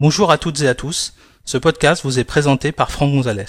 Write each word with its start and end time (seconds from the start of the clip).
Bonjour 0.00 0.32
à 0.32 0.38
toutes 0.38 0.60
et 0.62 0.66
à 0.66 0.74
tous, 0.74 1.14
ce 1.44 1.56
podcast 1.56 2.02
vous 2.02 2.18
est 2.18 2.24
présenté 2.24 2.72
par 2.72 2.90
Franck 2.90 3.12
Gonzalez. 3.12 3.44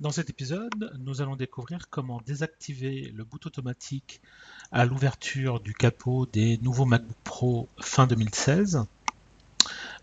Dans 0.00 0.10
cet 0.10 0.30
épisode, 0.30 0.98
nous 0.98 1.22
allons 1.22 1.36
découvrir 1.36 1.88
comment 1.90 2.20
désactiver 2.26 3.12
le 3.14 3.22
boot 3.22 3.46
automatique 3.46 4.20
à 4.72 4.84
l'ouverture 4.84 5.60
du 5.60 5.74
capot 5.74 6.26
des 6.26 6.58
nouveaux 6.58 6.86
MacBook 6.86 7.16
Pro 7.22 7.68
fin 7.78 8.08
2016 8.08 8.84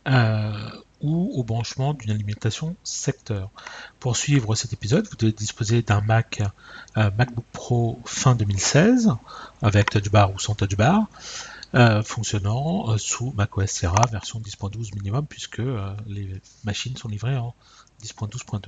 euh, 0.08 0.70
ou 1.02 1.32
au 1.36 1.44
branchement 1.44 1.94
d'une 1.94 2.12
alimentation 2.12 2.76
secteur. 2.84 3.50
Pour 4.00 4.18
suivre 4.18 4.56
cet 4.56 4.74
épisode, 4.74 5.08
vous 5.08 5.16
devez 5.16 5.32
disposer 5.32 5.82
d'un 5.82 6.02
Mac 6.02 6.42
euh, 6.98 7.12
MacBook 7.18 7.46
Pro 7.52 8.00
fin 8.06 8.36
2016 8.36 9.12
avec 9.62 9.90
Touch 9.90 10.10
Bar 10.10 10.34
ou 10.34 10.40
sans 10.40 10.56
Touch 10.56 10.76
Bar. 10.76 11.08
Euh, 11.76 12.02
fonctionnant 12.02 12.90
euh, 12.90 12.98
sous 12.98 13.34
macOS 13.36 13.70
Sierra 13.70 14.02
version 14.10 14.40
10.12 14.40 14.96
minimum 14.96 15.28
puisque 15.28 15.62
les 16.08 16.42
machines 16.64 16.96
sont 16.96 17.10
livrées 17.10 17.36
en 17.36 17.54
10.12.2. 18.04 18.62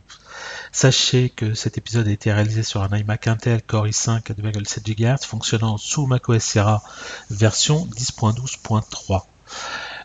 Sachez 0.72 1.30
que 1.30 1.54
cet 1.54 1.78
épisode 1.78 2.08
a 2.08 2.12
été 2.12 2.34
réalisé 2.34 2.64
sur 2.64 2.82
un 2.82 2.98
iMac 2.98 3.28
Intel 3.28 3.62
Core 3.62 3.88
i5 3.88 4.32
à 4.32 4.34
2,7 4.34 4.84
GHz 4.84 5.26
fonctionnant 5.26 5.78
sous 5.78 6.08
macOS 6.08 6.44
Sierra 6.44 6.84
version 7.30 7.86
10.12.3. 7.86 9.24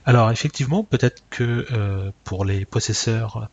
Alors 0.07 0.31
effectivement, 0.31 0.85
peut-être 0.85 1.23
que 1.31 1.67
euh, 1.73 2.11
pour 2.25 2.45
les 2.45 2.67
possesseurs 2.67 3.49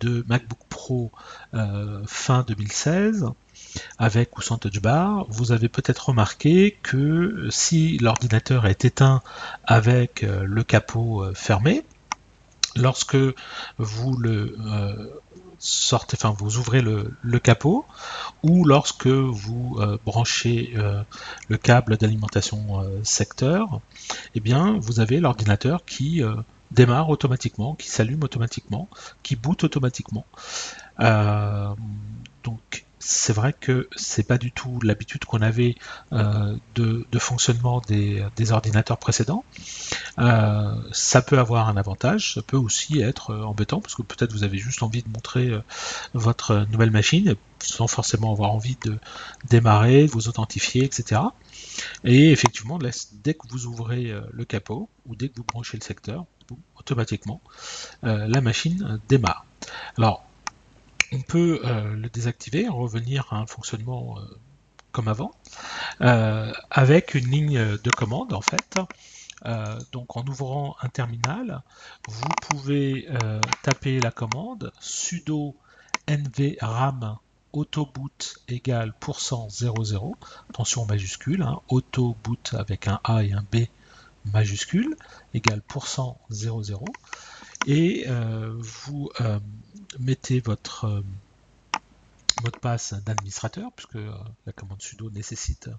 de 0.00 0.24
MacBook 0.28 0.58
Pro 0.70 1.10
euh, 1.52 2.00
fin 2.06 2.42
2016, 2.48 3.26
avec 3.98 4.36
ou 4.38 4.42
sans 4.42 4.56
touch 4.56 4.80
bar, 4.80 5.26
vous 5.28 5.52
avez 5.52 5.68
peut-être 5.68 6.08
remarqué 6.08 6.78
que 6.82 7.48
si 7.50 7.98
l'ordinateur 7.98 8.66
est 8.66 8.84
éteint 8.86 9.22
avec 9.64 10.24
euh, 10.24 10.44
le 10.44 10.64
capot 10.64 11.24
fermé, 11.34 11.84
lorsque 12.76 13.18
vous 13.78 14.16
le 14.16 14.56
sortez, 15.60 16.16
enfin 16.18 16.34
vous 16.36 16.56
ouvrez 16.56 16.80
le, 16.80 17.38
capot, 17.38 17.84
ou 18.42 18.64
lorsque 18.64 19.06
vous 19.06 19.76
euh, 19.78 19.98
branchez 20.04 20.72
euh, 20.76 21.02
le 21.48 21.58
câble 21.58 21.98
d'alimentation 21.98 22.80
euh, 22.80 22.98
secteur, 23.04 23.80
eh 24.34 24.40
bien 24.40 24.78
vous 24.80 24.98
avez 25.00 25.20
l'ordinateur 25.20 25.84
qui 25.84 26.22
démarre 26.70 27.10
automatiquement, 27.10 27.74
qui 27.74 27.88
s'allume 27.88 28.24
automatiquement, 28.24 28.88
qui 29.22 29.36
boot 29.36 29.62
automatiquement. 29.62 30.24
donc 30.98 32.86
c'est 33.02 33.32
vrai 33.32 33.54
que 33.58 33.88
c'est 33.96 34.26
pas 34.26 34.36
du 34.38 34.52
tout 34.52 34.78
l'habitude 34.82 35.24
qu'on 35.24 35.42
avait 35.42 35.74
de, 36.10 37.18
fonctionnement 37.18 37.82
des, 37.86 38.52
ordinateurs 38.52 38.98
précédents. 38.98 39.44
Euh, 40.18 40.74
ça 40.92 41.22
peut 41.22 41.38
avoir 41.38 41.68
un 41.68 41.76
avantage, 41.76 42.34
ça 42.34 42.42
peut 42.42 42.56
aussi 42.56 43.00
être 43.00 43.30
euh, 43.30 43.42
embêtant 43.42 43.80
parce 43.80 43.94
que 43.94 44.02
peut-être 44.02 44.32
vous 44.32 44.44
avez 44.44 44.58
juste 44.58 44.82
envie 44.82 45.02
de 45.02 45.08
montrer 45.08 45.50
votre 46.14 46.66
nouvelle 46.70 46.90
machine 46.90 47.36
sans 47.60 47.86
forcément 47.86 48.32
avoir 48.32 48.52
envie 48.52 48.76
de 48.84 48.98
démarrer, 49.48 50.06
de 50.06 50.10
vous 50.10 50.28
authentifier, 50.28 50.84
etc. 50.84 51.20
Et 52.04 52.30
effectivement, 52.30 52.78
dès 52.78 53.34
que 53.34 53.46
vous 53.48 53.66
ouvrez 53.66 54.12
le 54.30 54.44
capot 54.44 54.88
ou 55.06 55.14
dès 55.14 55.28
que 55.28 55.36
vous 55.36 55.44
branchez 55.44 55.76
le 55.76 55.84
secteur, 55.84 56.24
automatiquement, 56.76 57.40
la 58.02 58.40
machine 58.40 59.00
démarre. 59.08 59.44
Alors, 59.98 60.24
on 61.12 61.20
peut 61.20 61.60
euh, 61.64 61.94
le 61.94 62.08
désactiver, 62.08 62.68
revenir 62.68 63.26
à 63.30 63.36
un 63.36 63.46
fonctionnement 63.46 64.16
euh, 64.18 64.22
comme 64.92 65.08
avant, 65.08 65.32
euh, 66.00 66.52
avec 66.70 67.14
une 67.14 67.30
ligne 67.30 67.76
de 67.76 67.90
commande 67.90 68.32
en 68.32 68.40
fait. 68.40 68.78
Donc 69.92 70.16
en 70.16 70.26
ouvrant 70.26 70.76
un 70.80 70.88
terminal, 70.88 71.62
vous 72.06 72.32
pouvez 72.34 73.08
taper 73.62 74.00
la 74.00 74.10
commande 74.10 74.72
sudo 74.80 75.56
nvram 76.08 77.18
autoboot 77.52 78.34
égale 78.48 78.92
%00, 79.00 80.14
attention 80.50 80.86
majuscule, 80.86 81.42
hein, 81.42 81.60
autoboot 81.68 82.54
avec 82.54 82.86
un 82.86 83.00
A 83.04 83.24
et 83.24 83.32
un 83.32 83.44
B 83.50 83.66
majuscule, 84.24 84.96
égale 85.34 85.62
%00, 85.68 86.84
et 87.66 88.06
vous 88.58 89.10
mettez 89.98 90.40
votre 90.40 90.84
euh, 90.84 91.02
mot 92.42 92.50
de 92.50 92.56
passe 92.56 92.94
d'administrateur, 92.94 93.72
puisque 93.72 93.96
euh, 93.96 94.12
la 94.46 94.52
commande 94.52 94.80
sudo 94.80 95.10
nécessite 95.10 95.70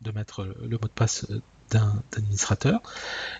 de 0.00 0.10
mettre 0.10 0.44
le 0.44 0.76
mot 0.76 0.88
de 0.88 0.88
passe 0.88 1.26
d'un 1.70 2.02
administrateur. 2.16 2.80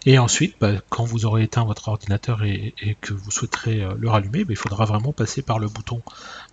Et 0.06 0.18
ensuite, 0.18 0.56
bah, 0.60 0.72
quand 0.88 1.04
vous 1.04 1.26
aurez 1.26 1.44
éteint 1.44 1.64
votre 1.64 1.88
ordinateur 1.88 2.42
et, 2.42 2.74
que 3.00 3.12
vous 3.12 3.30
souhaiterez 3.30 3.82
euh, 3.82 3.94
le 3.98 4.08
rallumer, 4.08 4.44
bah, 4.44 4.52
il 4.52 4.56
faudra 4.56 4.84
vraiment 4.84 5.12
passer 5.12 5.42
par 5.42 5.58
le 5.58 5.68
bouton 5.68 6.02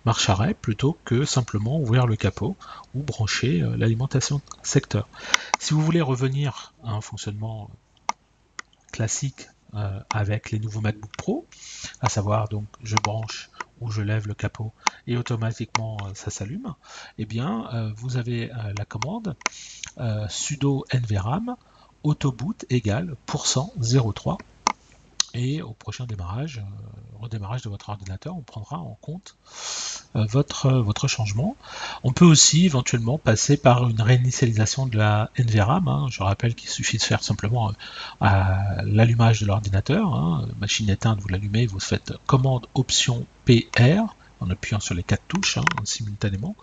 marche 0.04 0.28
arrêt 0.28 0.54
plutôt 0.54 0.96
que 1.04 1.24
simplement 1.24 1.78
ouvrir 1.78 2.06
le 2.06 2.16
capot 2.16 2.56
ou 2.94 3.02
brancher 3.02 3.64
l'alimentation 3.76 4.40
secteur. 4.62 5.08
Si 5.58 5.74
vous 5.74 5.82
voulez 5.82 6.00
revenir 6.00 6.72
à 6.84 6.92
un 6.92 7.00
fonctionnement 7.00 7.70
classique 8.92 9.48
avec 10.10 10.50
les 10.50 10.58
nouveaux 10.58 10.80
MacBook 10.80 11.10
Pro, 11.16 11.46
à 12.00 12.08
savoir 12.08 12.48
donc 12.48 12.64
je 12.82 12.96
branche 12.96 13.50
où 13.80 13.90
je 13.90 14.02
lève 14.02 14.26
le 14.26 14.34
capot 14.34 14.72
et 15.06 15.16
automatiquement 15.16 15.96
euh, 16.04 16.10
ça 16.14 16.30
s'allume, 16.30 16.74
eh 17.18 17.26
bien 17.26 17.68
euh, 17.74 17.92
vous 17.96 18.16
avez 18.16 18.52
euh, 18.52 18.72
la 18.76 18.84
commande 18.84 19.36
sudo 20.28 20.84
nvram 20.92 21.56
autoboot 22.02 22.64
égale 22.70 23.16
%03 23.26 24.36
et 25.34 25.62
au 25.62 25.72
prochain 25.72 26.06
démarrage, 26.06 26.62
redémarrage 27.20 27.62
de 27.62 27.68
votre 27.68 27.90
ordinateur, 27.90 28.36
on 28.36 28.42
prendra 28.42 28.78
en 28.78 28.96
compte 29.00 29.36
votre, 30.14 30.70
votre 30.70 31.08
changement. 31.08 31.56
On 32.02 32.12
peut 32.12 32.24
aussi 32.24 32.64
éventuellement 32.64 33.18
passer 33.18 33.56
par 33.56 33.88
une 33.88 34.00
réinitialisation 34.00 34.86
de 34.86 34.96
la 34.96 35.30
NVRAM. 35.38 35.88
Hein. 35.88 36.06
Je 36.10 36.22
rappelle 36.22 36.54
qu'il 36.54 36.70
suffit 36.70 36.96
de 36.96 37.02
faire 37.02 37.22
simplement 37.22 37.72
l'allumage 38.20 39.40
de 39.40 39.46
l'ordinateur. 39.46 40.14
Hein. 40.14 40.48
Machine 40.60 40.88
éteinte, 40.88 41.20
vous 41.20 41.28
l'allumez, 41.28 41.66
vous 41.66 41.80
faites 41.80 42.14
commande 42.26 42.66
option 42.74 43.26
PR 43.44 44.14
en 44.40 44.50
appuyant 44.50 44.80
sur 44.80 44.94
les 44.94 45.02
quatre 45.02 45.26
touches 45.28 45.58
hein, 45.58 45.64
simultanément. 45.84 46.56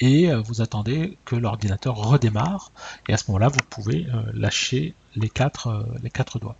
Et 0.00 0.30
euh, 0.30 0.40
vous 0.40 0.60
attendez 0.60 1.18
que 1.24 1.36
l'ordinateur 1.36 1.96
redémarre. 1.96 2.72
Et 3.08 3.12
à 3.12 3.16
ce 3.16 3.24
moment-là 3.28 3.48
vous 3.48 3.60
pouvez 3.68 4.06
euh, 4.06 4.22
lâcher 4.34 4.94
les 5.16 5.28
quatre, 5.28 5.68
euh, 5.68 5.84
les 6.02 6.10
quatre 6.10 6.38
doigts. 6.38 6.56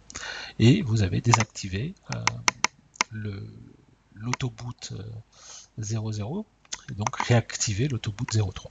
Et 0.58 0.82
vous 0.82 1.02
avez 1.02 1.20
désactivé 1.20 1.94
l'autoboot 4.14 4.92
00 5.78 6.46
et 6.90 6.94
donc 6.94 7.16
réactivé 7.16 7.88
l'autoboot 7.88 8.28
03. 8.30 8.70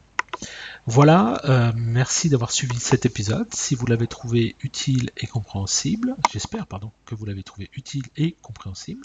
Voilà, 0.90 1.42
euh, 1.44 1.74
merci 1.76 2.30
d'avoir 2.30 2.52
suivi 2.52 2.80
cet 2.80 3.06
épisode. 3.06 3.54
Si 3.54 3.76
vous 3.76 3.86
l'avez 3.88 4.08
trouvé 4.08 4.56
utile 4.62 5.10
et 5.18 5.28
compréhensible, 5.28 6.16
j'espère 6.32 6.66
que 7.06 7.14
vous 7.14 7.26
l'avez 7.26 7.44
trouvé 7.44 7.70
utile 7.76 8.04
et 8.16 8.38
compréhensible. 8.42 9.02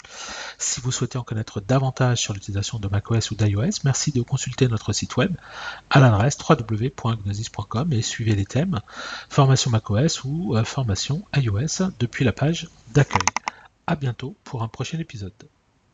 Si 0.57 0.79
vous 0.79 0.93
souhaitez 0.93 1.17
en 1.17 1.23
connaître 1.23 1.59
davantage 1.59 2.19
sur 2.19 2.33
l'utilisation 2.33 2.79
de 2.79 2.87
macOS 2.87 3.31
ou 3.31 3.35
d'iOS, 3.35 3.81
merci 3.83 4.11
de 4.11 4.21
consulter 4.21 4.69
notre 4.69 4.93
site 4.93 5.17
web 5.17 5.35
à 5.89 5.99
l'adresse 5.99 6.37
www.gnosis.com 6.37 7.91
et 7.91 8.01
suivez 8.01 8.35
les 8.35 8.45
thèmes 8.45 8.79
formation 9.29 9.69
macOS 9.69 10.23
ou 10.23 10.55
euh, 10.55 10.63
formation 10.63 11.25
iOS 11.35 11.91
depuis 11.99 12.23
la 12.23 12.31
page 12.31 12.69
d'accueil. 12.93 13.27
À 13.87 13.97
bientôt 13.97 14.35
pour 14.45 14.63
un 14.63 14.69
prochain 14.69 14.99
épisode. 14.99 15.33